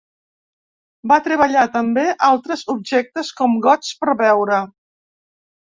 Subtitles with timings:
[1.11, 4.65] Va treballar també altres objectes com gots per beure.